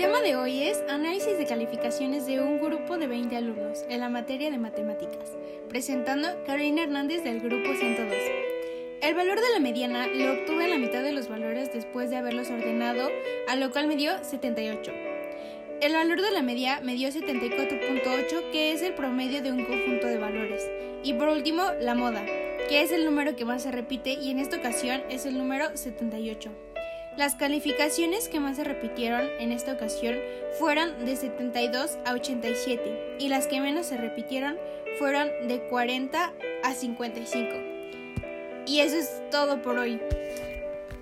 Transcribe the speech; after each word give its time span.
tema 0.00 0.22
de 0.22 0.34
hoy 0.34 0.62
es 0.62 0.82
análisis 0.88 1.36
de 1.36 1.44
calificaciones 1.44 2.24
de 2.24 2.40
un 2.40 2.58
grupo 2.58 2.96
de 2.96 3.06
20 3.06 3.36
alumnos 3.36 3.84
en 3.90 4.00
la 4.00 4.08
materia 4.08 4.50
de 4.50 4.56
matemáticas, 4.56 5.36
presentando 5.68 6.26
Carolina 6.46 6.84
Hernández 6.84 7.22
del 7.22 7.38
grupo 7.40 7.74
102. 7.78 8.16
El 9.02 9.14
valor 9.14 9.38
de 9.38 9.50
la 9.52 9.60
mediana 9.60 10.06
lo 10.06 10.32
obtuve 10.32 10.64
en 10.64 10.70
la 10.70 10.78
mitad 10.78 11.02
de 11.02 11.12
los 11.12 11.28
valores 11.28 11.70
después 11.74 12.08
de 12.08 12.16
haberlos 12.16 12.48
ordenado, 12.48 13.10
a 13.46 13.56
lo 13.56 13.70
cual 13.72 13.88
me 13.88 13.96
dio 13.96 14.12
78. 14.24 14.90
El 15.82 15.92
valor 15.92 16.22
de 16.22 16.30
la 16.30 16.40
media 16.40 16.80
me 16.80 16.94
dio 16.94 17.10
74.8, 17.10 18.52
que 18.52 18.72
es 18.72 18.80
el 18.80 18.94
promedio 18.94 19.42
de 19.42 19.52
un 19.52 19.66
conjunto 19.66 20.06
de 20.06 20.16
valores. 20.16 20.66
Y 21.04 21.12
por 21.12 21.28
último, 21.28 21.64
la 21.78 21.94
moda, 21.94 22.24
que 22.70 22.80
es 22.80 22.90
el 22.90 23.04
número 23.04 23.36
que 23.36 23.44
más 23.44 23.64
se 23.64 23.70
repite 23.70 24.14
y 24.14 24.30
en 24.30 24.38
esta 24.38 24.56
ocasión 24.56 25.02
es 25.10 25.26
el 25.26 25.36
número 25.36 25.76
78. 25.76 26.69
Las 27.16 27.34
calificaciones 27.34 28.28
que 28.28 28.38
más 28.38 28.56
se 28.56 28.64
repitieron 28.64 29.28
en 29.40 29.50
esta 29.50 29.72
ocasión 29.72 30.16
fueron 30.58 31.04
de 31.04 31.16
72 31.16 31.98
a 32.04 32.12
87 32.14 33.16
y 33.18 33.28
las 33.28 33.48
que 33.48 33.60
menos 33.60 33.86
se 33.86 33.96
repitieron 33.96 34.56
fueron 34.98 35.28
de 35.48 35.60
40 35.68 36.32
a 36.62 36.74
55. 36.74 37.48
Y 38.66 38.78
eso 38.78 38.96
es 38.96 39.22
todo 39.30 39.60
por 39.60 39.78
hoy. 39.78 40.00